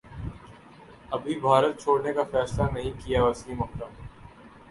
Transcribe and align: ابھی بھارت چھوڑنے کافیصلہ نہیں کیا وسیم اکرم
ابھی 1.11 1.39
بھارت 1.39 1.79
چھوڑنے 1.81 2.13
کافیصلہ 2.13 2.63
نہیں 2.73 2.91
کیا 2.99 3.23
وسیم 3.23 3.61
اکرم 3.63 3.91